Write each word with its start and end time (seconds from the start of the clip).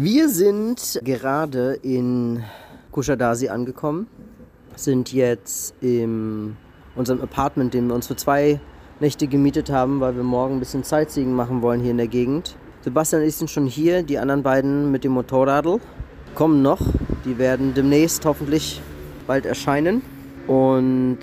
Wir 0.00 0.28
sind 0.28 1.00
gerade 1.02 1.76
in 1.82 2.44
Kushadasi 2.92 3.48
angekommen, 3.48 4.06
sind 4.76 5.12
jetzt 5.12 5.74
in 5.80 6.56
unserem 6.94 7.20
Apartment, 7.20 7.74
den 7.74 7.88
wir 7.88 7.96
uns 7.96 8.06
für 8.06 8.14
zwei 8.14 8.60
Nächte 9.00 9.26
gemietet 9.26 9.72
haben, 9.72 9.98
weil 9.98 10.14
wir 10.14 10.22
morgen 10.22 10.54
ein 10.54 10.60
bisschen 10.60 10.84
Sightseeing 10.84 11.32
machen 11.32 11.62
wollen 11.62 11.80
hier 11.80 11.90
in 11.90 11.96
der 11.96 12.06
Gegend. 12.06 12.54
Sebastian 12.82 13.22
und 13.22 13.28
ich 13.28 13.34
sind 13.34 13.50
schon 13.50 13.66
hier, 13.66 14.04
die 14.04 14.18
anderen 14.18 14.44
beiden 14.44 14.92
mit 14.92 15.02
dem 15.02 15.10
Motorradl 15.10 15.80
kommen 16.36 16.62
noch. 16.62 16.80
Die 17.24 17.36
werden 17.38 17.74
demnächst 17.74 18.24
hoffentlich 18.24 18.80
bald 19.26 19.46
erscheinen. 19.46 20.02
Und 20.46 21.18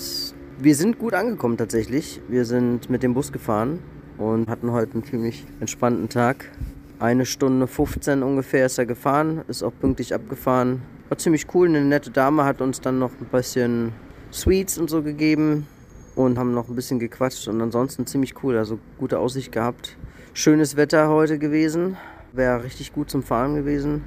wir 0.59 0.75
sind 0.75 0.99
gut 0.99 1.13
angekommen 1.13 1.55
tatsächlich. 1.55 2.19
Wir 2.27 2.43
sind 2.43 2.89
mit 2.89 3.03
dem 3.03 3.13
Bus 3.13 3.31
gefahren 3.31 3.79
und 4.17 4.49
hatten 4.49 4.73
heute 4.73 4.95
einen 4.95 5.05
ziemlich 5.05 5.45
entspannten 5.61 6.09
Tag. 6.09 6.51
Eine 6.97 7.25
Stunde 7.25 7.67
15 7.67 8.23
ungefähr 8.23 8.67
ist 8.67 8.77
er 8.77 8.85
gefahren, 8.85 9.41
ist 9.49 9.63
auch 9.63 9.73
pünktlich 9.81 10.13
abgefahren. 10.13 10.81
War 11.09 11.17
ziemlich 11.17 11.45
cool. 11.53 11.67
Eine 11.67 11.83
nette 11.83 12.09
Dame 12.09 12.45
hat 12.45 12.61
uns 12.61 12.79
dann 12.79 12.99
noch 12.99 13.11
ein 13.19 13.25
bisschen 13.29 13.91
Sweets 14.31 14.77
und 14.77 14.89
so 14.89 15.01
gegeben 15.01 15.67
und 16.15 16.37
haben 16.37 16.53
noch 16.53 16.69
ein 16.69 16.75
bisschen 16.75 16.99
gequatscht 16.99 17.49
und 17.49 17.61
ansonsten 17.61 18.05
ziemlich 18.05 18.41
cool. 18.43 18.57
Also 18.57 18.79
gute 18.97 19.19
Aussicht 19.19 19.51
gehabt. 19.51 19.97
Schönes 20.33 20.77
Wetter 20.77 21.09
heute 21.09 21.37
gewesen. 21.37 21.97
Wäre 22.31 22.63
richtig 22.63 22.93
gut 22.93 23.09
zum 23.09 23.23
Fahren 23.23 23.55
gewesen. 23.55 24.01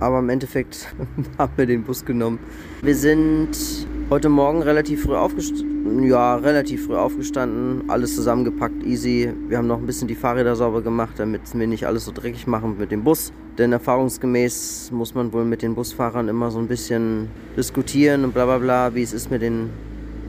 Aber 0.00 0.18
im 0.18 0.28
Endeffekt 0.28 0.94
haben 1.38 1.52
wir 1.56 1.64
den 1.64 1.82
Bus 1.82 2.04
genommen. 2.04 2.38
Wir 2.82 2.94
sind 2.94 3.56
heute 4.10 4.28
Morgen 4.28 4.62
relativ 4.62 5.04
früh 5.04 5.16
aufgestanden. 5.16 6.04
Ja, 6.04 6.36
relativ 6.36 6.86
früh 6.86 6.96
aufgestanden. 6.96 7.88
Alles 7.88 8.14
zusammengepackt, 8.14 8.84
easy. 8.84 9.32
Wir 9.48 9.58
haben 9.58 9.66
noch 9.66 9.78
ein 9.78 9.86
bisschen 9.86 10.08
die 10.08 10.14
Fahrräder 10.14 10.56
sauber 10.56 10.82
gemacht, 10.82 11.14
damit 11.16 11.42
wir 11.54 11.66
nicht 11.66 11.86
alles 11.86 12.04
so 12.04 12.12
dreckig 12.12 12.46
machen 12.46 12.76
mit 12.78 12.90
dem 12.90 13.04
Bus. 13.04 13.32
Denn 13.58 13.72
erfahrungsgemäß 13.72 14.90
muss 14.92 15.14
man 15.14 15.32
wohl 15.32 15.44
mit 15.44 15.62
den 15.62 15.74
Busfahrern 15.74 16.28
immer 16.28 16.50
so 16.50 16.58
ein 16.58 16.68
bisschen 16.68 17.28
diskutieren 17.56 18.24
und 18.24 18.34
bla 18.34 18.44
bla 18.44 18.58
bla, 18.58 18.94
wie 18.94 19.02
es 19.02 19.12
ist 19.12 19.30
mit 19.30 19.42
den 19.42 19.70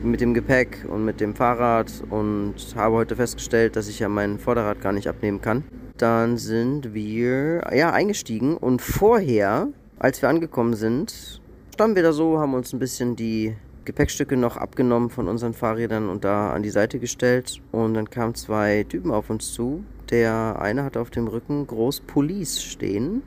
mit 0.02 0.20
dem 0.20 0.34
Gepäck 0.34 0.84
und 0.88 1.04
mit 1.04 1.20
dem 1.20 1.34
Fahrrad 1.34 1.90
und 2.10 2.54
habe 2.76 2.96
heute 2.96 3.16
festgestellt, 3.16 3.76
dass 3.76 3.88
ich 3.88 3.98
ja 3.98 4.08
mein 4.08 4.38
Vorderrad 4.38 4.80
gar 4.80 4.92
nicht 4.92 5.08
abnehmen 5.08 5.40
kann. 5.40 5.64
Dann 5.96 6.36
sind 6.36 6.94
wir 6.94 7.62
ja 7.74 7.92
eingestiegen 7.92 8.56
und 8.56 8.82
vorher, 8.82 9.68
als 9.98 10.22
wir 10.22 10.28
angekommen 10.28 10.74
sind, 10.74 11.40
standen 11.76 11.96
wir 11.96 12.02
da 12.04 12.14
so, 12.14 12.38
haben 12.38 12.54
uns 12.54 12.72
ein 12.72 12.78
bisschen 12.78 13.16
die 13.16 13.54
Gepäckstücke 13.84 14.34
noch 14.34 14.56
abgenommen 14.56 15.10
von 15.10 15.28
unseren 15.28 15.52
Fahrrädern 15.52 16.08
und 16.08 16.24
da 16.24 16.48
an 16.54 16.62
die 16.62 16.70
Seite 16.70 16.98
gestellt 16.98 17.60
und 17.70 17.92
dann 17.92 18.08
kamen 18.08 18.34
zwei 18.34 18.86
Typen 18.88 19.10
auf 19.10 19.28
uns 19.28 19.52
zu. 19.52 19.84
Der 20.08 20.56
eine 20.58 20.84
hatte 20.84 21.00
auf 21.00 21.10
dem 21.10 21.28
Rücken 21.28 21.66
groß 21.66 22.00
Police 22.00 22.62
stehen 22.62 23.20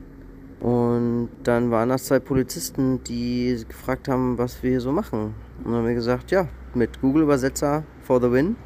und 0.58 1.28
dann 1.44 1.70
waren 1.70 1.90
das 1.90 2.06
zwei 2.06 2.18
Polizisten, 2.18 3.04
die 3.04 3.64
gefragt 3.68 4.08
haben, 4.08 4.36
was 4.36 4.60
wir 4.64 4.70
hier 4.70 4.80
so 4.80 4.90
machen. 4.90 5.32
Und 5.58 5.66
dann 5.66 5.74
haben 5.74 5.86
wir 5.86 5.94
gesagt, 5.94 6.32
ja, 6.32 6.48
mit 6.74 7.00
Google-Übersetzer 7.00 7.84
for 8.02 8.20
the 8.20 8.32
win 8.32 8.56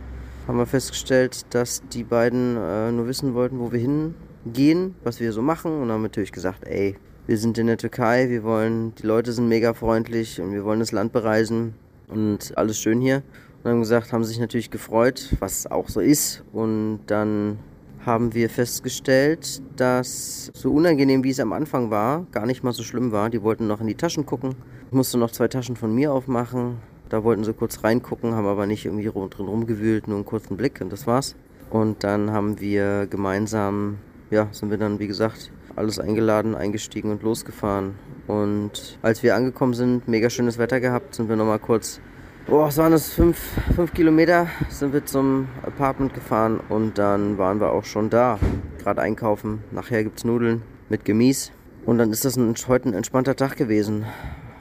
haben 0.48 0.56
wir 0.56 0.64
festgestellt, 0.64 1.44
dass 1.50 1.82
die 1.92 2.04
beiden 2.04 2.56
äh, 2.56 2.90
nur 2.90 3.06
wissen 3.06 3.34
wollten, 3.34 3.58
wo 3.58 3.70
wir 3.70 3.80
hingehen, 3.80 4.94
was 5.04 5.20
wir 5.20 5.30
so 5.32 5.42
machen. 5.42 5.82
Und 5.82 5.90
haben 5.90 6.02
natürlich 6.02 6.32
gesagt, 6.32 6.66
ey, 6.66 6.96
wir 7.26 7.38
sind 7.38 7.56
in 7.56 7.66
der 7.66 7.78
Türkei, 7.78 8.28
wir 8.28 8.42
wollen, 8.42 8.94
die 8.96 9.06
Leute 9.06 9.32
sind 9.32 9.48
mega 9.48 9.72
freundlich 9.72 10.40
und 10.40 10.52
wir 10.52 10.64
wollen 10.64 10.80
das 10.80 10.92
Land 10.92 11.12
bereisen 11.12 11.74
und 12.08 12.52
alles 12.56 12.78
schön 12.78 13.00
hier. 13.00 13.22
Und 13.62 13.70
haben 13.70 13.80
gesagt, 13.80 14.12
haben 14.12 14.24
sich 14.24 14.38
natürlich 14.38 14.70
gefreut, 14.70 15.30
was 15.40 15.66
auch 15.66 15.88
so 15.88 16.00
ist. 16.00 16.44
Und 16.52 17.00
dann 17.06 17.58
haben 18.04 18.34
wir 18.34 18.50
festgestellt, 18.50 19.62
dass 19.76 20.50
so 20.52 20.70
unangenehm 20.70 21.24
wie 21.24 21.30
es 21.30 21.40
am 21.40 21.54
Anfang 21.54 21.90
war, 21.90 22.26
gar 22.30 22.44
nicht 22.44 22.62
mal 22.62 22.72
so 22.72 22.82
schlimm 22.82 23.10
war. 23.10 23.30
Die 23.30 23.42
wollten 23.42 23.66
noch 23.66 23.80
in 23.80 23.86
die 23.86 23.94
Taschen 23.94 24.26
gucken. 24.26 24.54
Ich 24.88 24.92
musste 24.92 25.16
noch 25.16 25.30
zwei 25.30 25.48
Taschen 25.48 25.76
von 25.76 25.94
mir 25.94 26.12
aufmachen, 26.12 26.76
da 27.08 27.24
wollten 27.24 27.44
sie 27.44 27.54
kurz 27.54 27.82
reingucken, 27.82 28.34
haben 28.34 28.46
aber 28.46 28.66
nicht 28.66 28.84
irgendwie 28.84 29.08
drin 29.08 29.46
rumgewühlt, 29.46 30.08
nur 30.08 30.18
einen 30.18 30.26
kurzen 30.26 30.56
Blick 30.56 30.80
und 30.80 30.92
das 30.92 31.06
war's. 31.06 31.34
Und 31.70 32.04
dann 32.04 32.30
haben 32.32 32.60
wir 32.60 33.06
gemeinsam, 33.06 33.98
ja, 34.30 34.48
sind 34.52 34.70
wir 34.70 34.78
dann, 34.78 34.98
wie 34.98 35.06
gesagt, 35.06 35.50
alles 35.76 35.98
eingeladen, 35.98 36.54
eingestiegen 36.54 37.10
und 37.10 37.22
losgefahren. 37.22 37.94
Und 38.26 38.98
als 39.02 39.22
wir 39.22 39.34
angekommen 39.34 39.74
sind, 39.74 40.08
mega 40.08 40.30
schönes 40.30 40.58
Wetter 40.58 40.80
gehabt, 40.80 41.14
sind 41.14 41.28
wir 41.28 41.36
nochmal 41.36 41.58
kurz, 41.58 42.00
boah, 42.46 42.66
was 42.66 42.78
waren 42.78 42.92
das, 42.92 43.12
fünf, 43.12 43.38
fünf 43.74 43.92
Kilometer, 43.92 44.48
sind 44.68 44.92
wir 44.92 45.04
zum 45.04 45.48
Apartment 45.62 46.14
gefahren 46.14 46.60
und 46.68 46.98
dann 46.98 47.38
waren 47.38 47.60
wir 47.60 47.72
auch 47.72 47.84
schon 47.84 48.10
da. 48.10 48.38
Gerade 48.78 49.02
einkaufen, 49.02 49.62
nachher 49.70 50.04
gibt's 50.04 50.24
Nudeln 50.24 50.62
mit 50.88 51.04
Gemüse. 51.04 51.50
Und 51.86 51.98
dann 51.98 52.10
ist 52.10 52.24
das 52.24 52.36
ein, 52.36 52.54
heute 52.66 52.88
ein 52.88 52.94
entspannter 52.94 53.36
Tag 53.36 53.56
gewesen. 53.56 54.06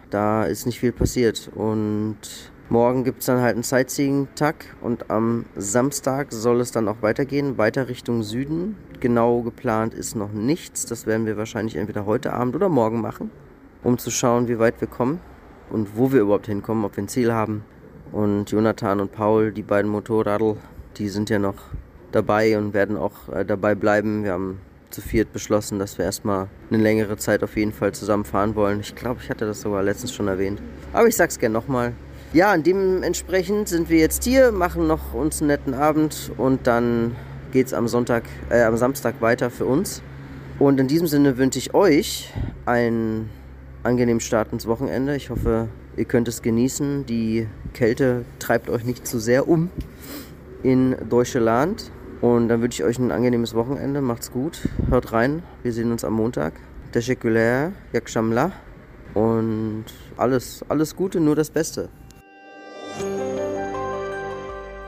Da 0.10 0.44
ist 0.44 0.66
nicht 0.66 0.80
viel 0.80 0.92
passiert. 0.92 1.50
Und 1.56 2.18
morgen 2.74 3.04
gibt 3.04 3.20
es 3.20 3.28
dann 3.28 3.40
halt 3.40 3.54
einen 3.54 3.62
Sightseeing-Tag 3.62 4.66
und 4.82 5.12
am 5.12 5.46
Samstag 5.56 6.32
soll 6.32 6.60
es 6.60 6.72
dann 6.72 6.88
auch 6.88 7.02
weitergehen, 7.02 7.60
weiter 7.60 7.88
Richtung 7.88 8.24
Süden. 8.24 8.78
Genau 9.00 9.44
geplant 9.44 9.94
ist 9.94 10.16
noch 10.16 10.32
nichts. 10.32 10.88
Das 10.88 11.06
werden 11.06 11.28
wir 11.28 11.38
wahrscheinlich 11.38 11.76
entweder 11.76 12.08
heute 12.08 12.34
Abend 12.34 12.56
oder 12.56 12.70
morgen 12.70 13.00
machen, 13.00 13.30
um 13.84 14.00
zu 14.00 14.10
schauen, 14.10 14.48
wie 14.48 14.58
weit 14.58 14.82
wir 14.82 14.88
kommen 14.88 15.20
und 15.70 15.96
wo 15.96 16.12
wir 16.12 16.22
überhaupt 16.22 16.48
hinkommen, 16.48 16.84
ob 16.84 16.98
wir 16.98 17.04
ein 17.04 17.08
Ziel 17.08 17.32
haben. 17.32 17.64
Und 18.12 18.50
Jonathan 18.50 19.02
und 19.02 19.12
Paul, 19.12 19.52
die 19.52 19.62
beiden 19.62 19.92
Motorradl, 19.92 20.58
die 20.98 21.10
sind 21.10 21.30
ja 21.30 21.38
noch 21.38 21.58
dabei 22.12 22.58
und 22.58 22.74
werden 22.74 22.98
auch 22.98 23.30
äh, 23.32 23.46
dabei 23.46 23.76
bleiben. 23.76 24.24
Wir 24.24 24.32
haben 24.32 24.60
zu 24.90 25.02
viert 25.02 25.32
beschlossen, 25.32 25.78
dass 25.78 26.00
wir 26.00 26.06
erstmal 26.06 26.48
eine 26.72 26.82
längere 26.82 27.18
Zeit 27.18 27.44
auf 27.44 27.56
jeden 27.56 27.72
Fall 27.72 27.92
zusammen 27.92 28.26
fahren 28.26 28.56
wollen. 28.56 28.80
Ich 28.80 28.96
glaube, 28.96 29.20
ich 29.22 29.30
hatte 29.30 29.46
das 29.46 29.62
sogar 29.62 29.84
letztens 29.84 30.12
schon 30.12 30.28
erwähnt. 30.28 30.60
Aber 30.92 31.08
ich 31.08 31.16
sag's 31.16 31.38
gerne 31.38 31.54
nochmal. 31.54 31.94
Ja, 32.34 32.58
dementsprechend 32.58 33.70
sind 33.70 33.92
wir 33.92 34.00
jetzt 34.00 34.24
hier, 34.24 34.52
machen 34.52 34.88
noch 34.88 35.14
uns 35.14 35.40
einen 35.40 35.50
netten 35.50 35.76
Abend 35.76 36.32
und 36.36 36.66
dann 36.66 37.16
geht's 37.52 37.76
am 37.76 37.88
Sonntag, 37.88 38.24
äh, 38.50 38.64
am 38.64 38.76
Samstag 38.76 39.22
weiter 39.22 39.52
für 39.52 39.68
uns. 39.68 40.02
Und 40.58 40.80
in 40.80 40.88
diesem 40.88 41.06
Sinne 41.06 41.38
wünsche 41.38 41.60
ich 41.60 41.76
euch 41.76 42.34
einen 42.66 43.30
angenehmen 43.84 44.20
Start 44.20 44.52
ins 44.52 44.66
Wochenende. 44.66 45.16
Ich 45.16 45.30
hoffe, 45.30 45.68
ihr 45.96 46.06
könnt 46.06 46.28
es 46.28 46.42
genießen. 46.42 47.06
Die 47.06 47.48
Kälte 47.76 48.26
treibt 48.40 48.68
euch 48.72 48.84
nicht 48.84 49.06
zu 49.06 49.20
sehr 49.20 49.48
um 49.48 49.70
in 50.64 50.96
Deutschland. 51.08 51.92
Und 52.20 52.48
dann 52.48 52.64
wünsche 52.64 52.82
ich 52.82 52.90
euch 52.90 52.98
ein 52.98 53.12
angenehmes 53.12 53.54
Wochenende. 53.54 54.02
Macht's 54.02 54.32
gut. 54.32 54.68
Hört 54.90 55.14
rein. 55.14 55.44
Wir 55.62 55.72
sehen 55.72 55.92
uns 55.92 56.04
am 56.04 56.14
Montag. 56.14 56.54
Teşekkürler. 56.94 57.74
Yakshamla. 57.92 58.54
Und 59.14 59.86
alles, 60.18 60.66
alles 60.68 60.96
Gute, 60.96 61.20
nur 61.20 61.36
das 61.36 61.52
Beste. 61.52 61.90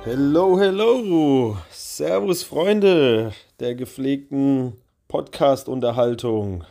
Hello, 0.05 0.59
hello. 0.59 1.57
Servus, 1.71 2.43
Freunde 2.43 3.33
der 3.59 3.73
gepflegten 3.73 4.73
Podcast-Unterhaltung. 5.07 6.63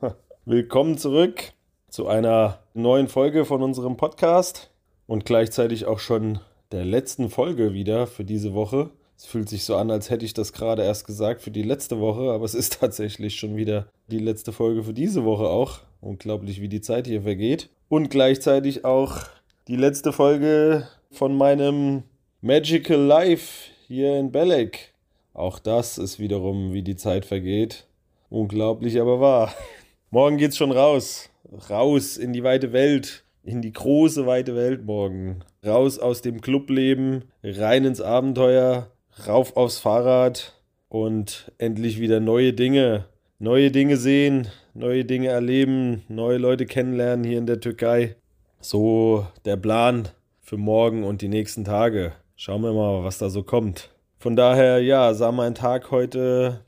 Willkommen 0.44 0.98
zurück 0.98 1.54
zu 1.88 2.06
einer 2.06 2.58
neuen 2.74 3.08
Folge 3.08 3.46
von 3.46 3.62
unserem 3.62 3.96
Podcast 3.96 4.70
und 5.06 5.24
gleichzeitig 5.24 5.86
auch 5.86 6.00
schon 6.00 6.40
der 6.70 6.84
letzten 6.84 7.30
Folge 7.30 7.72
wieder 7.72 8.06
für 8.06 8.24
diese 8.24 8.52
Woche. 8.52 8.90
Es 9.16 9.24
fühlt 9.24 9.48
sich 9.48 9.64
so 9.64 9.76
an, 9.76 9.90
als 9.90 10.10
hätte 10.10 10.26
ich 10.26 10.34
das 10.34 10.52
gerade 10.52 10.82
erst 10.82 11.06
gesagt 11.06 11.40
für 11.40 11.50
die 11.50 11.62
letzte 11.62 11.98
Woche, 11.98 12.30
aber 12.30 12.44
es 12.44 12.54
ist 12.54 12.76
tatsächlich 12.80 13.36
schon 13.36 13.56
wieder 13.56 13.86
die 14.08 14.18
letzte 14.18 14.52
Folge 14.52 14.82
für 14.82 14.92
diese 14.92 15.24
Woche 15.24 15.46
auch. 15.46 15.78
Unglaublich, 16.02 16.60
wie 16.60 16.68
die 16.68 16.82
Zeit 16.82 17.06
hier 17.06 17.22
vergeht. 17.22 17.70
Und 17.88 18.10
gleichzeitig 18.10 18.84
auch 18.84 19.20
die 19.66 19.76
letzte 19.76 20.12
Folge 20.12 20.86
von 21.10 21.34
meinem 21.34 22.02
Magical 22.42 22.98
Life 22.98 23.70
hier 23.86 24.18
in 24.18 24.32
Belek. 24.32 24.92
Auch 25.32 25.58
das 25.58 25.96
ist 25.96 26.18
wiederum, 26.18 26.72
wie 26.72 26.82
die 26.82 26.96
Zeit 26.96 27.24
vergeht. 27.24 27.86
Unglaublich, 28.28 29.00
aber 29.00 29.20
wahr. 29.20 29.54
Morgen 30.10 30.36
geht's 30.36 30.56
schon 30.56 30.72
raus. 30.72 31.30
Raus 31.70 32.16
in 32.16 32.32
die 32.32 32.42
weite 32.42 32.72
Welt. 32.72 33.24
In 33.44 33.62
die 33.62 33.72
große, 33.72 34.26
weite 34.26 34.54
Welt 34.54 34.84
morgen. 34.84 35.44
Raus 35.64 35.98
aus 35.98 36.20
dem 36.20 36.40
Clubleben, 36.40 37.24
rein 37.42 37.84
ins 37.84 38.00
Abenteuer, 38.00 38.90
rauf 39.26 39.56
aufs 39.56 39.78
Fahrrad 39.78 40.60
und 40.88 41.50
endlich 41.58 42.00
wieder 42.00 42.20
neue 42.20 42.52
Dinge 42.52 43.06
neue 43.42 43.72
Dinge 43.72 43.96
sehen, 43.96 44.46
neue 44.72 45.04
Dinge 45.04 45.28
erleben, 45.28 46.02
neue 46.08 46.38
Leute 46.38 46.64
kennenlernen 46.64 47.24
hier 47.24 47.38
in 47.38 47.46
der 47.46 47.58
Türkei. 47.58 48.14
So 48.60 49.26
der 49.44 49.56
Plan 49.56 50.08
für 50.40 50.56
morgen 50.56 51.02
und 51.02 51.22
die 51.22 51.28
nächsten 51.28 51.64
Tage. 51.64 52.12
Schauen 52.44 52.62
wir 52.62 52.72
mal, 52.72 53.04
was 53.04 53.18
da 53.18 53.30
so 53.30 53.44
kommt. 53.44 53.90
Von 54.18 54.34
daher, 54.34 54.82
ja, 54.82 55.14
sah 55.14 55.30
mein 55.30 55.54
Tag 55.54 55.92
heute 55.92 56.64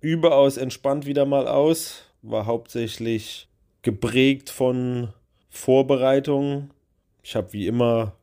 überaus 0.00 0.56
entspannt 0.56 1.04
wieder 1.04 1.26
mal 1.26 1.46
aus. 1.46 2.04
War 2.22 2.46
hauptsächlich 2.46 3.46
geprägt 3.82 4.48
von 4.48 5.12
Vorbereitungen. 5.50 6.70
Ich 7.22 7.36
habe 7.36 7.52
wie 7.52 7.66
immer 7.66 8.14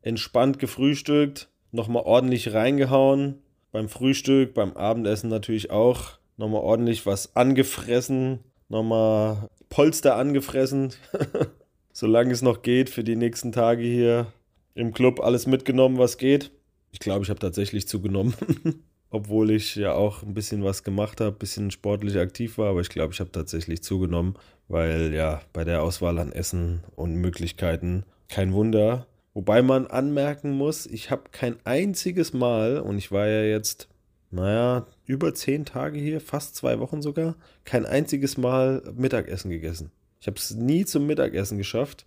entspannt 0.00 0.58
gefrühstückt, 0.58 1.50
nochmal 1.70 2.04
ordentlich 2.06 2.54
reingehauen. 2.54 3.42
Beim 3.70 3.90
Frühstück, 3.90 4.54
beim 4.54 4.72
Abendessen 4.72 5.28
natürlich 5.28 5.70
auch. 5.70 6.12
Nochmal 6.38 6.62
ordentlich 6.62 7.04
was 7.04 7.36
angefressen. 7.36 8.38
Nochmal 8.70 9.50
Polster 9.68 10.16
angefressen. 10.16 10.94
Solange 11.92 12.32
es 12.32 12.40
noch 12.40 12.62
geht 12.62 12.88
für 12.88 13.04
die 13.04 13.16
nächsten 13.16 13.52
Tage 13.52 13.82
hier 13.82 14.28
im 14.74 14.92
Club 14.92 15.20
alles 15.20 15.46
mitgenommen, 15.46 15.98
was 15.98 16.18
geht. 16.18 16.50
Ich 16.90 16.98
glaube, 16.98 17.24
ich 17.24 17.30
habe 17.30 17.40
tatsächlich 17.40 17.88
zugenommen. 17.88 18.34
Obwohl 19.10 19.50
ich 19.52 19.76
ja 19.76 19.92
auch 19.92 20.22
ein 20.22 20.34
bisschen 20.34 20.64
was 20.64 20.82
gemacht 20.82 21.20
habe, 21.20 21.36
ein 21.36 21.38
bisschen 21.38 21.70
sportlich 21.70 22.18
aktiv 22.18 22.58
war, 22.58 22.70
aber 22.70 22.80
ich 22.80 22.88
glaube, 22.88 23.12
ich 23.12 23.20
habe 23.20 23.30
tatsächlich 23.30 23.82
zugenommen, 23.82 24.34
weil 24.66 25.14
ja 25.14 25.40
bei 25.52 25.62
der 25.62 25.82
Auswahl 25.82 26.18
an 26.18 26.32
Essen 26.32 26.82
und 26.96 27.14
Möglichkeiten 27.14 28.04
kein 28.28 28.52
Wunder, 28.52 29.06
Wobei 29.34 29.62
man 29.62 29.88
anmerken 29.88 30.52
muss, 30.52 30.86
ich 30.86 31.10
habe 31.10 31.24
kein 31.32 31.56
einziges 31.64 32.32
Mal, 32.32 32.78
und 32.78 32.98
ich 32.98 33.10
war 33.10 33.26
ja 33.26 33.42
jetzt, 33.42 33.88
naja, 34.30 34.86
über 35.06 35.34
zehn 35.34 35.64
Tage 35.64 35.98
hier, 35.98 36.20
fast 36.20 36.54
zwei 36.54 36.78
Wochen 36.78 37.02
sogar, 37.02 37.34
kein 37.64 37.84
einziges 37.84 38.36
Mal 38.36 38.82
Mittagessen 38.94 39.50
gegessen. 39.50 39.90
Ich 40.20 40.28
habe 40.28 40.36
es 40.38 40.54
nie 40.54 40.84
zum 40.84 41.06
Mittagessen 41.06 41.58
geschafft, 41.58 42.06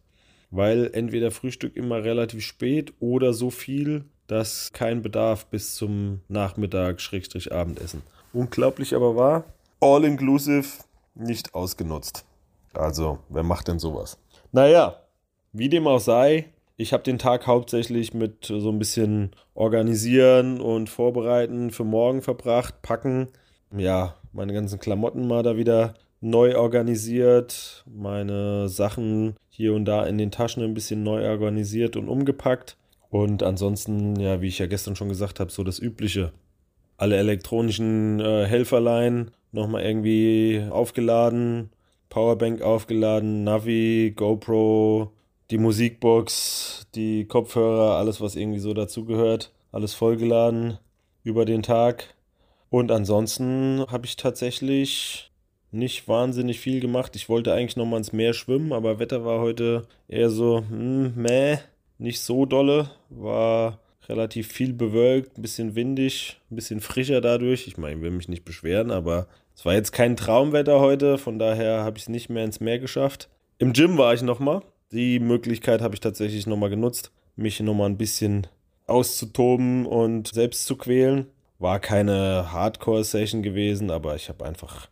weil 0.51 0.89
entweder 0.93 1.31
Frühstück 1.31 1.75
immer 1.75 2.03
relativ 2.03 2.43
spät 2.43 2.93
oder 2.99 3.33
so 3.33 3.49
viel, 3.49 4.05
dass 4.27 4.71
kein 4.73 5.01
Bedarf 5.01 5.47
bis 5.47 5.75
zum 5.75 6.21
Nachmittag, 6.27 7.01
Schrägstrich 7.01 7.51
Abendessen. 7.51 8.01
Unglaublich 8.33 8.95
aber 8.95 9.15
war, 9.15 9.45
all 9.79 10.03
inclusive 10.03 10.67
nicht 11.15 11.53
ausgenutzt. 11.55 12.25
Also, 12.73 13.19
wer 13.29 13.43
macht 13.43 13.67
denn 13.67 13.79
sowas? 13.79 14.17
Naja, 14.51 15.01
wie 15.53 15.69
dem 15.69 15.87
auch 15.87 15.99
sei, 15.99 16.45
ich 16.75 16.93
habe 16.93 17.03
den 17.03 17.17
Tag 17.17 17.47
hauptsächlich 17.47 18.13
mit 18.13 18.45
so 18.45 18.69
ein 18.69 18.79
bisschen 18.79 19.31
organisieren 19.55 20.61
und 20.61 20.89
vorbereiten 20.89 21.71
für 21.71 21.83
morgen 21.83 22.21
verbracht, 22.21 22.81
packen. 22.83 23.29
Ja, 23.75 24.15
meine 24.31 24.53
ganzen 24.53 24.79
Klamotten 24.79 25.27
mal 25.27 25.41
da 25.41 25.57
wieder 25.57 25.95
neu 26.21 26.57
organisiert, 26.57 27.83
meine 27.85 28.69
Sachen 28.69 29.35
hier 29.49 29.73
und 29.73 29.85
da 29.85 30.05
in 30.05 30.17
den 30.17 30.31
Taschen 30.31 30.63
ein 30.63 30.73
bisschen 30.73 31.03
neu 31.03 31.27
organisiert 31.29 31.95
und 31.95 32.09
umgepackt. 32.09 32.77
Und 33.09 33.43
ansonsten, 33.43 34.19
ja, 34.19 34.41
wie 34.41 34.47
ich 34.47 34.59
ja 34.59 34.67
gestern 34.67 34.95
schon 34.95 35.09
gesagt 35.09 35.39
habe, 35.39 35.51
so 35.51 35.63
das 35.63 35.79
Übliche. 35.79 36.31
Alle 36.97 37.17
elektronischen 37.17 38.19
äh, 38.19 38.45
Helferlein 38.45 39.31
nochmal 39.51 39.83
irgendwie 39.83 40.63
aufgeladen, 40.69 41.69
Powerbank 42.09 42.61
aufgeladen, 42.61 43.43
Navi, 43.43 44.13
GoPro, 44.15 45.11
die 45.51 45.57
Musikbox, 45.57 46.87
die 46.95 47.25
Kopfhörer, 47.25 47.97
alles, 47.97 48.19
was 48.19 48.35
irgendwie 48.35 48.59
so 48.59 48.73
dazugehört, 48.73 49.51
alles 49.71 49.93
vollgeladen 49.93 50.77
über 51.23 51.45
den 51.45 51.63
Tag. 51.63 52.15
Und 52.69 52.91
ansonsten 52.91 53.85
habe 53.89 54.05
ich 54.05 54.17
tatsächlich 54.17 55.31
nicht 55.77 56.07
wahnsinnig 56.07 56.59
viel 56.59 56.79
gemacht. 56.79 57.15
Ich 57.15 57.29
wollte 57.29 57.53
eigentlich 57.53 57.77
noch 57.77 57.85
mal 57.85 57.97
ins 57.97 58.13
Meer 58.13 58.33
schwimmen, 58.33 58.73
aber 58.73 58.99
Wetter 58.99 59.23
war 59.23 59.39
heute 59.39 59.87
eher 60.07 60.29
so, 60.29 60.63
hm, 60.67 61.13
meh, 61.15 61.57
nicht 61.97 62.21
so 62.21 62.45
dolle. 62.45 62.89
War 63.09 63.79
relativ 64.09 64.51
viel 64.51 64.73
bewölkt, 64.73 65.37
ein 65.37 65.41
bisschen 65.41 65.75
windig, 65.75 66.39
ein 66.49 66.55
bisschen 66.55 66.81
frischer 66.81 67.21
dadurch. 67.21 67.67
Ich 67.67 67.77
meine, 67.77 67.95
ich 67.95 68.01
will 68.01 68.11
mich 68.11 68.29
nicht 68.29 68.45
beschweren, 68.45 68.91
aber 68.91 69.27
es 69.55 69.65
war 69.65 69.73
jetzt 69.73 69.91
kein 69.91 70.15
Traumwetter 70.15 70.79
heute, 70.79 71.17
von 71.17 71.39
daher 71.39 71.83
habe 71.83 71.97
ich 71.97 72.03
es 72.03 72.09
nicht 72.09 72.29
mehr 72.29 72.45
ins 72.45 72.59
Meer 72.59 72.79
geschafft. 72.79 73.29
Im 73.57 73.73
Gym 73.73 73.97
war 73.97 74.13
ich 74.13 74.21
noch 74.21 74.39
mal. 74.39 74.61
Die 74.91 75.19
Möglichkeit 75.19 75.81
habe 75.81 75.95
ich 75.95 75.99
tatsächlich 75.99 76.47
nochmal 76.47 76.69
genutzt, 76.69 77.11
mich 77.35 77.59
nochmal 77.59 77.89
ein 77.89 77.97
bisschen 77.97 78.47
auszutoben 78.85 79.85
und 79.85 80.27
selbst 80.29 80.65
zu 80.65 80.77
quälen. 80.77 81.27
War 81.59 81.79
keine 81.79 82.51
Hardcore-Session 82.51 83.41
gewesen, 83.41 83.89
aber 83.91 84.15
ich 84.15 84.29
habe 84.29 84.45
einfach 84.45 84.87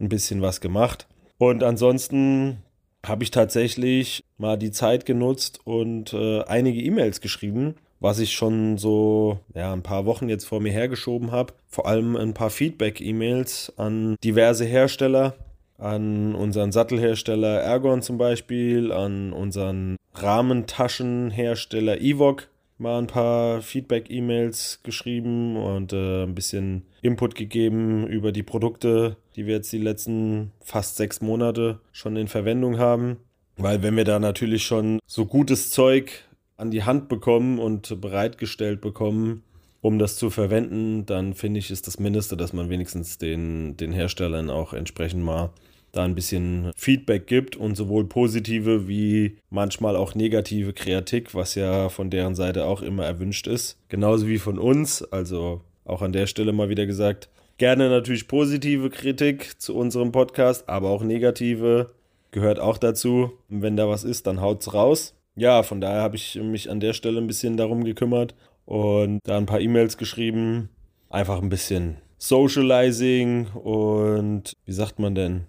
ein 0.00 0.08
bisschen 0.08 0.42
was 0.42 0.60
gemacht. 0.60 1.06
Und 1.38 1.62
ansonsten 1.62 2.58
habe 3.04 3.22
ich 3.22 3.30
tatsächlich 3.30 4.24
mal 4.38 4.56
die 4.56 4.70
Zeit 4.72 5.06
genutzt 5.06 5.60
und 5.64 6.12
äh, 6.12 6.42
einige 6.44 6.80
E-Mails 6.80 7.20
geschrieben, 7.20 7.76
was 8.00 8.18
ich 8.18 8.34
schon 8.34 8.78
so 8.78 9.38
ja, 9.54 9.72
ein 9.72 9.82
paar 9.82 10.06
Wochen 10.06 10.28
jetzt 10.28 10.44
vor 10.44 10.60
mir 10.60 10.72
hergeschoben 10.72 11.30
habe. 11.30 11.54
Vor 11.68 11.86
allem 11.86 12.16
ein 12.16 12.34
paar 12.34 12.50
Feedback-E-Mails 12.50 13.72
an 13.76 14.16
diverse 14.24 14.64
Hersteller, 14.64 15.34
an 15.78 16.34
unseren 16.34 16.72
Sattelhersteller 16.72 17.60
Ergon 17.60 18.02
zum 18.02 18.18
Beispiel, 18.18 18.92
an 18.92 19.32
unseren 19.32 19.96
Rahmentaschenhersteller 20.14 22.00
Evoc 22.00 22.48
mal 22.78 22.98
ein 22.98 23.06
paar 23.06 23.62
Feedback-E-Mails 23.62 24.80
geschrieben 24.82 25.56
und 25.56 25.92
äh, 25.92 26.24
ein 26.24 26.34
bisschen 26.34 26.82
Input 27.02 27.34
gegeben 27.34 28.06
über 28.06 28.32
die 28.32 28.42
Produkte, 28.42 29.16
die 29.36 29.46
wir 29.46 29.56
jetzt 29.56 29.72
die 29.72 29.78
letzten 29.78 30.52
fast 30.60 30.96
sechs 30.96 31.20
Monate 31.20 31.80
schon 31.92 32.16
in 32.16 32.28
Verwendung 32.28 32.78
haben. 32.78 33.18
Weil 33.56 33.82
wenn 33.82 33.96
wir 33.96 34.04
da 34.04 34.18
natürlich 34.18 34.64
schon 34.64 34.98
so 35.06 35.26
gutes 35.26 35.70
Zeug 35.70 36.24
an 36.56 36.70
die 36.70 36.84
Hand 36.84 37.08
bekommen 37.08 37.58
und 37.58 38.00
bereitgestellt 38.00 38.80
bekommen, 38.80 39.42
um 39.80 39.98
das 39.98 40.16
zu 40.16 40.30
verwenden, 40.30 41.06
dann 41.06 41.34
finde 41.34 41.60
ich, 41.60 41.70
ist 41.70 41.86
das 41.86 41.98
Mindeste, 42.00 42.36
dass 42.36 42.52
man 42.52 42.70
wenigstens 42.70 43.18
den, 43.18 43.76
den 43.76 43.92
Herstellern 43.92 44.50
auch 44.50 44.72
entsprechend 44.72 45.22
mal 45.22 45.50
da 45.92 46.04
ein 46.04 46.14
bisschen 46.14 46.72
Feedback 46.76 47.26
gibt 47.26 47.56
und 47.56 47.74
sowohl 47.74 48.04
positive 48.06 48.88
wie 48.88 49.36
manchmal 49.48 49.96
auch 49.96 50.14
negative 50.14 50.72
Kritik, 50.72 51.34
was 51.34 51.54
ja 51.54 51.88
von 51.88 52.10
deren 52.10 52.34
Seite 52.34 52.66
auch 52.66 52.82
immer 52.82 53.04
erwünscht 53.04 53.46
ist. 53.46 53.78
Genauso 53.88 54.28
wie 54.28 54.38
von 54.38 54.58
uns. 54.58 55.02
Also 55.02 55.62
auch 55.84 56.02
an 56.02 56.12
der 56.12 56.26
Stelle 56.26 56.52
mal 56.52 56.68
wieder 56.68 56.86
gesagt, 56.86 57.28
gerne 57.58 57.88
natürlich 57.88 58.28
positive 58.28 58.90
Kritik 58.90 59.60
zu 59.60 59.74
unserem 59.74 60.12
Podcast, 60.12 60.68
aber 60.68 60.90
auch 60.90 61.02
negative 61.02 61.90
gehört 62.30 62.60
auch 62.60 62.78
dazu. 62.78 63.32
Und 63.48 63.62
wenn 63.62 63.76
da 63.76 63.88
was 63.88 64.04
ist, 64.04 64.26
dann 64.26 64.40
haut's 64.40 64.74
raus. 64.74 65.14
Ja, 65.36 65.62
von 65.62 65.80
daher 65.80 66.02
habe 66.02 66.16
ich 66.16 66.36
mich 66.36 66.70
an 66.70 66.80
der 66.80 66.92
Stelle 66.92 67.20
ein 67.20 67.26
bisschen 67.26 67.56
darum 67.56 67.84
gekümmert 67.84 68.34
und 68.64 69.20
da 69.24 69.36
ein 69.36 69.46
paar 69.46 69.60
E-Mails 69.60 69.96
geschrieben. 69.96 70.70
Einfach 71.10 71.40
ein 71.40 71.48
bisschen 71.48 71.98
Socializing 72.18 73.48
und 73.48 74.54
wie 74.64 74.72
sagt 74.72 74.98
man 74.98 75.14
denn? 75.14 75.46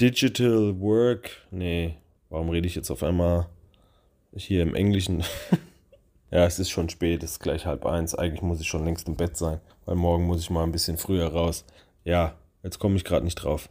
Digital 0.00 0.78
Work. 0.80 1.46
Nee, 1.50 1.96
warum 2.28 2.50
rede 2.50 2.66
ich 2.66 2.74
jetzt 2.74 2.90
auf 2.90 3.02
einmal 3.02 3.46
hier 4.34 4.62
im 4.62 4.74
Englischen? 4.74 5.24
ja, 6.30 6.44
es 6.44 6.58
ist 6.58 6.70
schon 6.70 6.88
spät, 6.88 7.22
es 7.22 7.32
ist 7.32 7.40
gleich 7.40 7.66
halb 7.66 7.86
eins. 7.86 8.14
Eigentlich 8.14 8.42
muss 8.42 8.60
ich 8.60 8.68
schon 8.68 8.84
längst 8.84 9.08
im 9.08 9.16
Bett 9.16 9.36
sein, 9.36 9.60
weil 9.84 9.96
morgen 9.96 10.24
muss 10.24 10.40
ich 10.40 10.50
mal 10.50 10.62
ein 10.62 10.72
bisschen 10.72 10.96
früher 10.96 11.26
raus. 11.28 11.64
Ja, 12.04 12.34
jetzt 12.62 12.78
komme 12.78 12.96
ich 12.96 13.04
gerade 13.04 13.24
nicht 13.24 13.36
drauf. 13.36 13.68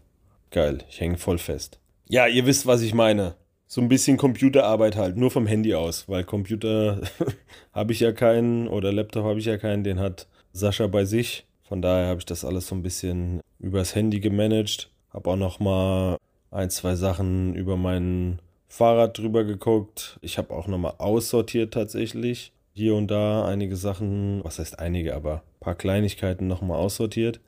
Geil, 0.52 0.80
ich 0.90 1.00
hänge 1.00 1.18
voll 1.18 1.38
fest. 1.38 1.80
Ja, 2.08 2.28
ihr 2.28 2.46
wisst, 2.46 2.66
was 2.66 2.82
ich 2.82 2.94
meine. 2.94 3.36
So 3.68 3.82
ein 3.82 3.88
bisschen 3.88 4.18
Computerarbeit 4.18 4.96
halt, 4.96 5.16
nur 5.16 5.30
vom 5.30 5.46
Handy 5.46 5.76
aus, 5.76 6.10
weil 6.10 6.24
Computer 6.24 7.02
habe 7.74 7.94
ich 7.94 8.00
ja 8.00 8.12
keinen 8.12 8.68
oder 8.68 8.92
Laptop 8.92 9.26
habe 9.26 9.40
ich 9.40 9.46
ja 9.46 9.58
keinen, 9.58 9.84
den 9.84 10.00
hat 10.00 10.28
Sascha 10.54 10.88
bei 10.88 11.06
sich. 11.06 11.46
Von 11.64 11.84
daher 11.84 12.08
habe 12.08 12.20
ich 12.20 12.26
das 12.26 12.44
alles 12.44 12.68
so 12.68 12.74
ein 12.74 12.82
bisschen 12.82 13.42
übers 13.60 13.94
Handy 13.94 14.20
gemanagt. 14.20 14.90
Habe 15.14 15.30
auch 15.30 15.36
noch 15.36 15.60
mal 15.60 16.18
ein, 16.50 16.72
zwei 16.72 16.96
Sachen 16.96 17.54
über 17.54 17.78
mein 17.78 18.40
Fahrrad 18.70 19.18
drüber 19.18 19.44
geguckt. 19.44 20.18
Ich 20.22 20.38
habe 20.38 20.54
auch 20.54 20.68
noch 20.68 20.78
mal 20.78 20.94
aussortiert 21.00 21.74
tatsächlich. 21.74 22.54
Hier 22.74 22.96
und 22.96 23.12
da 23.12 23.44
einige 23.46 23.76
Sachen, 23.76 24.42
was 24.44 24.60
heißt 24.60 24.80
einige, 24.80 25.14
aber 25.16 25.38
ein 25.38 25.60
paar 25.60 25.76
Kleinigkeiten 25.76 26.48
noch 26.48 26.62
mal 26.62 26.78
aussortiert. 26.78 27.42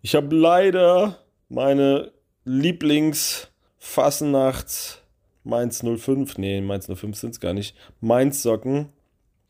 Ich 0.00 0.14
habe 0.14 0.34
leider 0.34 1.18
meine 1.50 2.12
Lieblings-Fasnachts 2.44 5.02
Mainz 5.44 5.82
05, 5.82 6.38
nee, 6.38 6.60
Mainz 6.60 6.86
05 6.86 7.16
sind 7.16 7.30
es 7.30 7.40
gar 7.40 7.54
nicht, 7.54 7.74
Mainz 8.00 8.42
Socken 8.42 8.88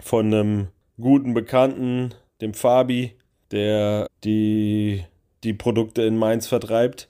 von 0.00 0.26
einem 0.26 0.68
guten 1.00 1.32
Bekannten, 1.34 2.14
dem 2.40 2.54
Fabi, 2.54 3.16
der 3.50 4.06
die, 4.24 5.04
die 5.42 5.54
Produkte 5.54 6.02
in 6.02 6.16
Mainz 6.16 6.46
vertreibt. 6.46 7.08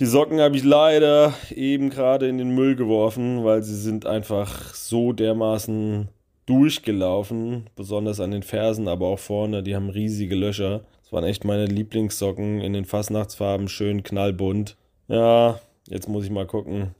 Die 0.00 0.06
Socken 0.06 0.40
habe 0.40 0.56
ich 0.56 0.64
leider 0.64 1.34
eben 1.54 1.90
gerade 1.90 2.26
in 2.26 2.38
den 2.38 2.54
Müll 2.54 2.74
geworfen, 2.74 3.44
weil 3.44 3.62
sie 3.62 3.76
sind 3.76 4.06
einfach 4.06 4.74
so 4.74 5.12
dermaßen 5.12 6.08
durchgelaufen, 6.46 7.68
besonders 7.76 8.18
an 8.18 8.30
den 8.30 8.42
Fersen, 8.42 8.88
aber 8.88 9.08
auch 9.08 9.18
vorne, 9.18 9.62
die 9.62 9.76
haben 9.76 9.90
riesige 9.90 10.36
Löcher. 10.36 10.84
Das 11.02 11.12
waren 11.12 11.24
echt 11.24 11.44
meine 11.44 11.66
Lieblingssocken 11.66 12.62
in 12.62 12.72
den 12.72 12.86
Fastnachtsfarben, 12.86 13.68
schön 13.68 14.02
knallbunt. 14.02 14.78
Ja, 15.08 15.60
jetzt 15.86 16.08
muss 16.08 16.24
ich 16.24 16.30
mal 16.30 16.46
gucken, 16.46 16.94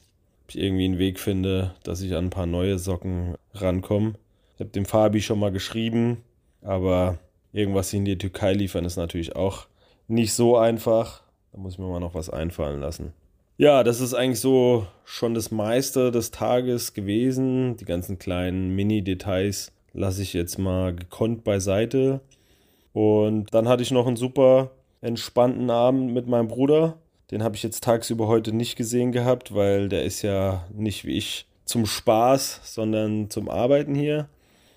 ob 0.44 0.50
ich 0.50 0.58
irgendwie 0.58 0.84
einen 0.84 0.98
Weg 0.98 1.18
finde, 1.18 1.74
dass 1.84 2.02
ich 2.02 2.14
an 2.14 2.26
ein 2.26 2.30
paar 2.30 2.44
neue 2.44 2.78
Socken 2.78 3.34
rankomme. 3.54 4.12
Ich 4.56 4.60
habe 4.60 4.72
dem 4.72 4.84
Fabi 4.84 5.22
schon 5.22 5.38
mal 5.38 5.52
geschrieben, 5.52 6.18
aber 6.60 7.16
irgendwas 7.54 7.94
in 7.94 8.04
die 8.04 8.18
Türkei 8.18 8.52
liefern 8.52 8.84
ist 8.84 8.98
natürlich 8.98 9.36
auch 9.36 9.68
nicht 10.06 10.34
so 10.34 10.58
einfach. 10.58 11.22
Da 11.52 11.58
muss 11.58 11.74
ich 11.74 11.78
mir 11.78 11.88
mal 11.88 12.00
noch 12.00 12.14
was 12.14 12.30
einfallen 12.30 12.80
lassen. 12.80 13.12
Ja, 13.56 13.84
das 13.84 14.00
ist 14.00 14.14
eigentlich 14.14 14.40
so 14.40 14.86
schon 15.04 15.34
das 15.34 15.50
meiste 15.50 16.10
des 16.10 16.30
Tages 16.30 16.94
gewesen. 16.94 17.76
Die 17.76 17.84
ganzen 17.84 18.18
kleinen 18.18 18.74
Mini-Details 18.74 19.72
lasse 19.92 20.22
ich 20.22 20.32
jetzt 20.32 20.58
mal 20.58 20.94
gekonnt 20.94 21.44
beiseite. 21.44 22.20
Und 22.92 23.52
dann 23.52 23.68
hatte 23.68 23.82
ich 23.82 23.90
noch 23.90 24.06
einen 24.06 24.16
super 24.16 24.70
entspannten 25.00 25.70
Abend 25.70 26.12
mit 26.12 26.26
meinem 26.26 26.48
Bruder. 26.48 26.98
Den 27.30 27.42
habe 27.42 27.54
ich 27.54 27.62
jetzt 27.62 27.84
tagsüber 27.84 28.26
heute 28.26 28.52
nicht 28.52 28.76
gesehen 28.76 29.12
gehabt, 29.12 29.54
weil 29.54 29.88
der 29.88 30.04
ist 30.04 30.22
ja 30.22 30.66
nicht 30.72 31.04
wie 31.04 31.16
ich 31.16 31.46
zum 31.64 31.86
Spaß, 31.86 32.60
sondern 32.64 33.30
zum 33.30 33.48
Arbeiten 33.48 33.94
hier. 33.94 34.28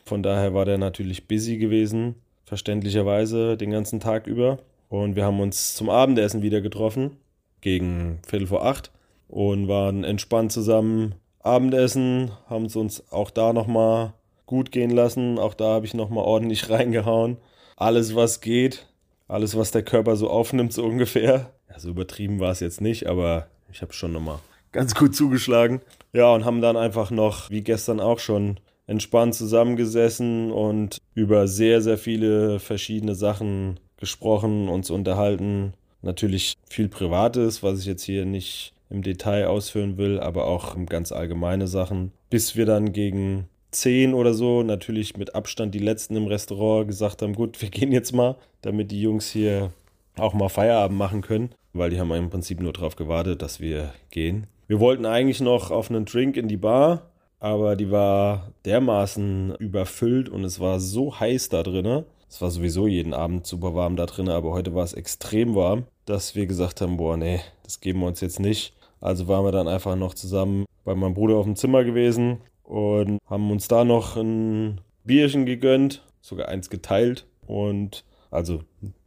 Von 0.05 0.21
daher 0.21 0.53
war 0.53 0.65
der 0.65 0.77
natürlich 0.77 1.27
busy 1.27 1.57
gewesen, 1.57 2.15
verständlicherweise 2.45 3.57
den 3.57 3.71
ganzen 3.71 3.99
Tag 3.99 4.27
über. 4.27 4.59
Und 4.93 5.15
wir 5.15 5.25
haben 5.25 5.39
uns 5.39 5.73
zum 5.73 5.89
Abendessen 5.89 6.43
wieder 6.43 6.61
getroffen, 6.61 7.17
gegen 7.61 8.19
Viertel 8.27 8.45
vor 8.45 8.63
acht, 8.63 8.91
und 9.27 9.67
waren 9.67 10.03
entspannt 10.03 10.51
zusammen 10.51 11.15
Abendessen, 11.39 12.29
haben 12.45 12.65
es 12.65 12.75
uns 12.75 13.11
auch 13.11 13.31
da 13.31 13.53
nochmal 13.53 14.13
gut 14.45 14.71
gehen 14.71 14.91
lassen. 14.91 15.39
Auch 15.39 15.55
da 15.55 15.65
habe 15.65 15.87
ich 15.87 15.95
nochmal 15.95 16.25
ordentlich 16.25 16.69
reingehauen. 16.69 17.37
Alles, 17.75 18.13
was 18.15 18.39
geht, 18.39 18.85
alles, 19.27 19.57
was 19.57 19.71
der 19.71 19.81
Körper 19.81 20.15
so 20.15 20.29
aufnimmt, 20.29 20.73
so 20.73 20.83
ungefähr. 20.83 21.49
So 21.75 21.89
übertrieben 21.89 22.39
war 22.39 22.51
es 22.51 22.59
jetzt 22.59 22.79
nicht, 22.79 23.07
aber 23.07 23.47
ich 23.71 23.81
habe 23.81 23.93
schon 23.93 24.11
nochmal 24.11 24.37
ganz 24.71 24.93
gut 24.93 25.15
zugeschlagen. 25.15 25.81
Ja, 26.13 26.31
und 26.35 26.45
haben 26.45 26.61
dann 26.61 26.77
einfach 26.77 27.09
noch, 27.09 27.49
wie 27.49 27.63
gestern 27.63 27.99
auch 27.99 28.19
schon, 28.19 28.59
entspannt 28.85 29.33
zusammengesessen 29.33 30.51
und 30.51 30.99
über 31.15 31.47
sehr, 31.47 31.81
sehr 31.81 31.97
viele 31.97 32.59
verschiedene 32.59 33.15
Sachen 33.15 33.79
gesprochen, 34.03 34.67
uns 34.67 34.89
unterhalten. 34.91 35.73
Natürlich 36.01 36.55
viel 36.69 36.89
Privates, 36.89 37.63
was 37.63 37.79
ich 37.79 37.85
jetzt 37.85 38.03
hier 38.03 38.25
nicht 38.25 38.73
im 38.89 39.01
Detail 39.01 39.47
ausführen 39.47 39.97
will, 39.97 40.19
aber 40.19 40.45
auch 40.45 40.75
ganz 40.87 41.13
allgemeine 41.13 41.67
Sachen. 41.67 42.11
Bis 42.29 42.57
wir 42.57 42.65
dann 42.65 42.91
gegen 42.91 43.47
10 43.71 44.13
oder 44.13 44.33
so, 44.33 44.61
natürlich 44.61 45.15
mit 45.15 45.35
Abstand 45.35 45.73
die 45.73 45.79
letzten 45.79 46.17
im 46.17 46.27
Restaurant, 46.27 46.87
gesagt 46.87 47.21
haben, 47.21 47.33
gut, 47.33 47.61
wir 47.61 47.69
gehen 47.69 47.93
jetzt 47.93 48.13
mal, 48.13 48.35
damit 48.61 48.91
die 48.91 49.01
Jungs 49.01 49.31
hier 49.31 49.71
auch 50.17 50.33
mal 50.33 50.49
Feierabend 50.49 50.97
machen 50.97 51.21
können, 51.21 51.55
weil 51.71 51.89
die 51.89 51.99
haben 51.99 52.11
im 52.11 52.29
Prinzip 52.29 52.59
nur 52.59 52.73
darauf 52.73 52.97
gewartet, 52.97 53.41
dass 53.41 53.61
wir 53.61 53.93
gehen. 54.11 54.47
Wir 54.67 54.81
wollten 54.81 55.05
eigentlich 55.05 55.39
noch 55.39 55.71
auf 55.71 55.89
einen 55.89 56.03
Drink 56.03 56.35
in 56.35 56.49
die 56.49 56.57
Bar, 56.57 57.09
aber 57.39 57.77
die 57.77 57.89
war 57.89 58.51
dermaßen 58.65 59.55
überfüllt 59.59 60.27
und 60.27 60.43
es 60.43 60.59
war 60.59 60.79
so 60.79 61.19
heiß 61.19 61.47
da 61.49 61.63
drin. 61.63 62.03
Es 62.33 62.41
war 62.41 62.49
sowieso 62.49 62.87
jeden 62.87 63.13
Abend 63.13 63.45
super 63.45 63.75
warm 63.75 63.95
da 63.95 64.07
drin, 64.07 64.27
aber 64.27 64.53
heute 64.53 64.73
war 64.73 64.83
es 64.83 64.93
extrem 64.93 65.53
warm, 65.53 65.83
dass 66.05 66.33
wir 66.33 66.47
gesagt 66.47 66.81
haben, 66.81 66.97
boah, 66.97 67.15
nee, 67.15 67.41
das 67.61 67.79
geben 67.79 67.99
wir 67.99 68.07
uns 68.07 68.21
jetzt 68.21 68.39
nicht. 68.39 68.73
Also 68.99 69.27
waren 69.27 69.45
wir 69.45 69.51
dann 69.51 69.67
einfach 69.67 69.95
noch 69.95 70.15
zusammen 70.15 70.65
bei 70.83 70.95
meinem 70.95 71.13
Bruder 71.13 71.35
auf 71.35 71.45
dem 71.45 71.55
Zimmer 71.55 71.83
gewesen 71.83 72.41
und 72.63 73.19
haben 73.29 73.51
uns 73.51 73.67
da 73.67 73.83
noch 73.83 74.17
ein 74.17 74.81
Bierchen 75.03 75.45
gegönnt, 75.45 76.01
sogar 76.21 76.47
eins 76.47 76.71
geteilt 76.71 77.27
und 77.45 78.03
also 78.31 78.61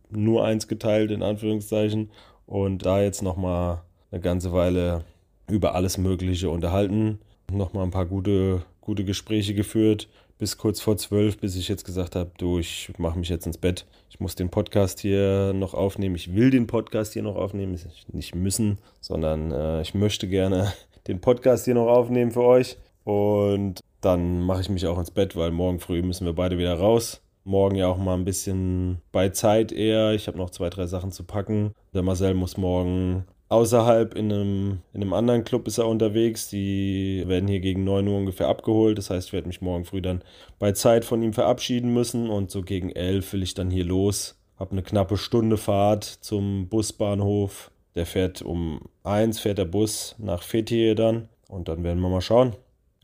nur 0.08 0.44
eins 0.44 0.68
geteilt 0.68 1.10
in 1.10 1.24
Anführungszeichen 1.24 2.12
und 2.46 2.86
da 2.86 3.02
jetzt 3.02 3.24
noch 3.24 3.36
mal 3.36 3.82
eine 4.12 4.20
ganze 4.20 4.52
Weile 4.52 5.04
über 5.50 5.74
alles 5.74 5.98
Mögliche 5.98 6.48
unterhalten, 6.48 7.18
noch 7.50 7.72
mal 7.72 7.82
ein 7.82 7.90
paar 7.90 8.06
gute 8.06 8.62
gute 8.86 9.04
Gespräche 9.04 9.54
geführt 9.54 10.08
bis 10.38 10.58
kurz 10.58 10.80
vor 10.80 10.96
zwölf, 10.96 11.38
bis 11.38 11.56
ich 11.56 11.68
jetzt 11.68 11.84
gesagt 11.84 12.14
habe, 12.14 12.30
du, 12.38 12.58
ich 12.58 12.92
mache 12.98 13.18
mich 13.18 13.28
jetzt 13.28 13.46
ins 13.46 13.58
Bett. 13.58 13.86
Ich 14.10 14.20
muss 14.20 14.34
den 14.34 14.50
Podcast 14.50 15.00
hier 15.00 15.52
noch 15.54 15.74
aufnehmen. 15.74 16.14
Ich 16.14 16.34
will 16.34 16.50
den 16.50 16.66
Podcast 16.66 17.14
hier 17.14 17.22
noch 17.22 17.36
aufnehmen. 17.36 17.78
Nicht 18.12 18.34
müssen, 18.34 18.78
sondern 19.00 19.50
äh, 19.52 19.80
ich 19.82 19.94
möchte 19.94 20.28
gerne 20.28 20.72
den 21.06 21.20
Podcast 21.20 21.64
hier 21.64 21.74
noch 21.74 21.88
aufnehmen 21.88 22.32
für 22.32 22.42
euch. 22.42 22.76
Und 23.04 23.80
dann 24.00 24.40
mache 24.40 24.60
ich 24.60 24.68
mich 24.68 24.86
auch 24.86 24.98
ins 24.98 25.10
Bett, 25.10 25.36
weil 25.36 25.52
morgen 25.52 25.80
früh 25.80 26.02
müssen 26.02 26.26
wir 26.26 26.34
beide 26.34 26.58
wieder 26.58 26.74
raus. 26.74 27.22
Morgen 27.44 27.76
ja 27.76 27.86
auch 27.86 27.98
mal 27.98 28.14
ein 28.14 28.24
bisschen 28.24 29.00
bei 29.12 29.28
Zeit 29.28 29.72
eher. 29.72 30.12
Ich 30.12 30.26
habe 30.26 30.36
noch 30.36 30.50
zwei, 30.50 30.68
drei 30.68 30.86
Sachen 30.86 31.12
zu 31.12 31.24
packen. 31.24 31.72
Der 31.94 32.02
Marcel 32.02 32.34
muss 32.34 32.56
morgen 32.56 33.24
außerhalb 33.48 34.14
in 34.14 34.32
einem, 34.32 34.78
in 34.92 35.02
einem 35.02 35.12
anderen 35.12 35.44
Club 35.44 35.66
ist 35.68 35.78
er 35.78 35.86
unterwegs. 35.86 36.48
Die 36.48 37.24
werden 37.26 37.48
hier 37.48 37.60
gegen 37.60 37.84
9 37.84 38.06
Uhr 38.08 38.18
ungefähr 38.18 38.48
abgeholt. 38.48 38.98
Das 38.98 39.10
heißt, 39.10 39.28
ich 39.28 39.32
werde 39.32 39.48
mich 39.48 39.60
morgen 39.60 39.84
früh 39.84 40.02
dann 40.02 40.22
bei 40.58 40.72
Zeit 40.72 41.04
von 41.04 41.22
ihm 41.22 41.32
verabschieden 41.32 41.92
müssen 41.92 42.28
und 42.28 42.50
so 42.50 42.62
gegen 42.62 42.90
11 42.90 43.32
will 43.32 43.42
ich 43.42 43.54
dann 43.54 43.70
hier 43.70 43.84
los. 43.84 44.36
Hab 44.58 44.72
eine 44.72 44.82
knappe 44.82 45.16
Stunde 45.16 45.56
Fahrt 45.56 46.04
zum 46.04 46.68
Busbahnhof. 46.68 47.70
Der 47.94 48.06
fährt 48.06 48.42
um 48.42 48.80
1 49.04 49.38
fährt 49.38 49.58
der 49.58 49.64
Bus 49.64 50.16
nach 50.18 50.42
Fethiye 50.42 50.94
dann 50.94 51.28
und 51.48 51.68
dann 51.68 51.84
werden 51.84 52.00
wir 52.00 52.08
mal 52.08 52.20
schauen, 52.20 52.54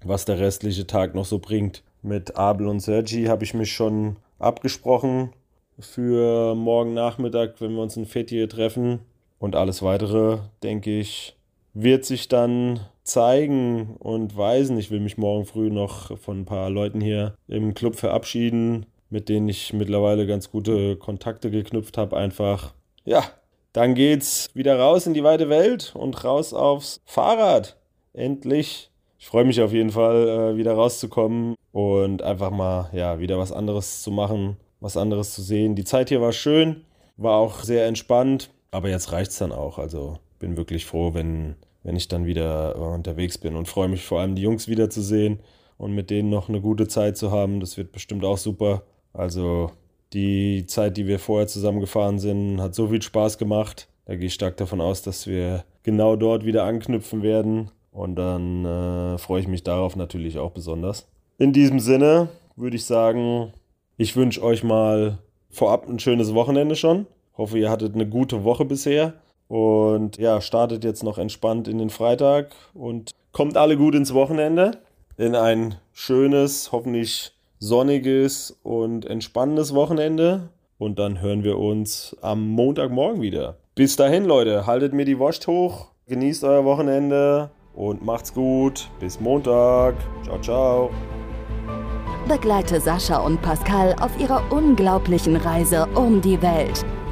was 0.05 0.25
der 0.25 0.39
restliche 0.39 0.87
Tag 0.87 1.15
noch 1.15 1.25
so 1.25 1.39
bringt. 1.39 1.83
Mit 2.03 2.37
Abel 2.37 2.67
und 2.67 2.81
Sergi 2.81 3.25
habe 3.27 3.45
ich 3.45 3.55
mich 3.55 3.73
schon 3.73 4.17
abgesprochen 4.39 5.33
für 5.79 6.55
morgen 6.55 6.95
Nachmittag, 6.95 7.61
wenn 7.61 7.75
wir 7.75 7.83
uns 7.83 7.97
in 7.97 8.07
Fethiye 8.07 8.49
treffen 8.49 9.01
und 9.43 9.57
alles 9.57 9.83
weitere, 9.83 10.39
denke 10.63 11.01
ich, 11.01 11.37
wird 11.75 12.05
sich 12.05 12.29
dann 12.29 12.79
zeigen 13.03 13.97
und 13.99 14.37
weisen. 14.37 14.79
Ich 14.79 14.93
will 14.93 15.01
mich 15.01 15.19
morgen 15.19 15.47
früh 15.47 15.69
noch 15.69 16.17
von 16.17 16.43
ein 16.43 16.45
paar 16.45 16.71
Leuten 16.71 17.01
hier 17.01 17.35
im 17.49 17.75
Club 17.75 17.97
verabschieden, 17.97 18.87
mit 19.11 19.29
denen 19.29 19.49
ich 19.49 19.73
mittlerweile 19.73 20.29
ganz 20.29 20.53
gute 20.53 20.95
Kontakte 20.95 21.51
geknüpft 21.51 21.99
habe. 21.99 22.17
Einfach, 22.17 22.73
ja, 23.05 23.25
dann 23.73 23.97
geht's 23.97 24.49
wieder 24.55 24.79
raus 24.79 25.09
in 25.09 25.15
die 25.15 25.25
weite 25.25 25.49
Welt 25.49 25.93
und 25.97 26.23
raus 26.23 26.55
aufs 26.55 27.01
Fahrrad. 27.05 27.77
Endlich. 28.13 28.93
Ich 29.19 29.27
freue 29.27 29.45
mich 29.45 29.61
auf 29.61 29.73
jeden 29.73 29.91
Fall, 29.91 30.29
äh, 30.29 30.57
wieder 30.57 30.75
rauszukommen 30.75 31.57
und 31.73 32.23
einfach 32.23 32.53
mal, 32.53 32.91
ja, 32.93 33.19
wieder 33.19 33.39
was 33.39 33.51
anderes 33.51 34.03
zu 34.05 34.13
machen, 34.13 34.57
was 34.79 34.97
anderes 34.97 35.35
zu 35.35 35.43
sehen. 35.43 35.75
Die 35.75 35.85
Zeit 35.85 36.11
hier 36.11 36.21
war 36.21 36.33
schön, 36.33 36.85
war 37.17 37.39
auch 37.39 37.65
sehr 37.65 37.87
entspannt. 37.89 38.49
Aber 38.73 38.89
jetzt 38.89 39.13
reicht 39.13 39.31
es 39.31 39.39
dann 39.39 39.53
auch. 39.53 39.79
Also 39.79 40.19
bin 40.41 40.57
wirklich 40.57 40.87
froh, 40.87 41.15
wenn, 41.15 41.55
wenn 41.85 41.95
ich 41.95 42.09
dann 42.09 42.27
wieder 42.27 42.75
unterwegs 42.77 43.39
bin 43.39 43.55
und 43.55 43.69
freue 43.69 43.89
mich 43.89 44.05
vor 44.05 44.21
allem, 44.21 44.35
die 44.35 44.43
Jungs 44.43 44.67
wiederzusehen 44.67 45.39
und 45.79 45.95
mit 45.95 46.11
denen 46.11 46.31
noch 46.31 46.49
eine 46.49 46.61
gute 46.61 46.89
Zeit 46.89 47.17
zu 47.17 47.31
haben. 47.31 47.61
Das 47.61 47.77
wird 47.77 47.93
bestimmt 47.93 48.25
auch 48.25 48.39
super. 48.39 48.83
Also 49.13 49.71
die 50.13 50.67
Zeit, 50.67 50.97
die 50.97 51.07
wir 51.07 51.19
vorher 51.19 51.47
zusammengefahren 51.47 52.19
sind, 52.19 52.61
hat 52.61 52.75
so 52.75 52.89
viel 52.89 53.03
Spaß 53.03 53.39
gemacht. 53.39 53.89
Da 54.07 54.17
gehe 54.17 54.27
ich 54.27 54.35
stark 54.35 54.57
davon 54.57 54.81
aus, 54.81 55.03
dass 55.03 55.27
wir 55.27 55.65
genau 55.83 56.17
dort 56.17 56.45
wieder 56.45 56.65
anknüpfen 56.65 57.23
werden. 57.23 57.71
Und 57.93 58.17
dann 58.17 58.65
äh, 58.65 59.19
freue 59.19 59.43
ich 59.43 59.49
mich 59.49 59.65
darauf 59.65 59.97
natürlich 59.97 60.39
auch 60.39 60.51
besonders. 60.51 61.07
In 61.39 61.53
diesem 61.53 61.79
Sinne 61.79 62.29
würde 62.57 62.77
ich 62.77 62.87
sagen, 62.87 63.53
ich 63.99 64.17
wünsche 64.17 64.43
euch 64.43 64.65
mal 64.65 65.19
vorab 65.51 65.89
ein 65.89 65.99
schönes 65.99 66.33
Wochenende 66.33 66.75
schon. 66.75 67.07
Hoffe, 67.37 67.59
ihr 67.59 67.71
hattet 67.71 67.95
eine 67.95 68.07
gute 68.07 68.45
Woche 68.45 68.65
bisher. 68.65 69.15
Und 69.49 70.17
ja, 70.17 70.41
startet 70.41 70.83
jetzt 70.85 71.03
noch 71.03 71.19
entspannt 71.19 71.69
in 71.69 71.79
den 71.79 71.91
Freitag 71.91 72.53
und 72.73 73.11
kommt 73.33 73.57
alle 73.57 73.77
gut 73.77 73.95
ins 73.95 74.15
Wochenende. 74.15 74.79
In 75.19 75.35
ein 75.35 75.75
schönes, 75.93 76.73
hoffentlich 76.73 77.33
sonniges 77.59 78.59
und 78.63 79.05
entspannendes 79.05 79.75
Wochenende. 79.75 80.49
Und 80.79 80.99
dann 80.99 81.21
hören 81.21 81.45
wir 81.45 81.59
uns 81.59 82.17
am 82.23 82.49
Montagmorgen 82.49 83.21
wieder. 83.21 83.57
Bis 83.75 83.97
dahin, 83.97 84.25
Leute, 84.25 84.67
haltet 84.67 84.95
mir 84.95 85.05
die 85.05 85.19
Wurst 85.19 85.47
hoch, 85.47 85.89
genießt 86.09 86.45
euer 86.45 86.65
Wochenende 86.65 87.51
und 87.75 88.05
macht's 88.05 88.33
gut. 88.33 88.91
Bis 89.01 89.21
Montag. 89.21 89.95
Ciao, 90.25 90.41
ciao. 90.41 90.91
Begleite 92.27 92.81
Sascha 92.81 93.19
und 93.19 93.43
Pascal 93.43 93.95
auf 94.01 94.19
ihrer 94.19 94.51
unglaublichen 94.51 95.37
Reise 95.37 95.87
um 95.95 96.21
die 96.21 96.41
Welt 96.41 96.85